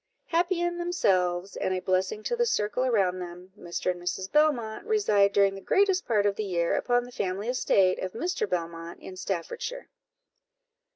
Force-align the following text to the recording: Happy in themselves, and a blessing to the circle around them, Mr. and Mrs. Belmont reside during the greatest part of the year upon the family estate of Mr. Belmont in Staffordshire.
Happy 0.29 0.59
in 0.59 0.79
themselves, 0.79 1.55
and 1.55 1.75
a 1.75 1.79
blessing 1.79 2.23
to 2.23 2.35
the 2.35 2.43
circle 2.47 2.83
around 2.83 3.19
them, 3.19 3.51
Mr. 3.55 3.91
and 3.91 4.01
Mrs. 4.01 4.31
Belmont 4.31 4.83
reside 4.87 5.31
during 5.31 5.53
the 5.53 5.61
greatest 5.61 6.07
part 6.07 6.25
of 6.25 6.35
the 6.37 6.43
year 6.43 6.73
upon 6.73 7.03
the 7.03 7.11
family 7.11 7.47
estate 7.49 7.99
of 7.99 8.13
Mr. 8.13 8.49
Belmont 8.49 8.99
in 8.99 9.15
Staffordshire. 9.15 9.89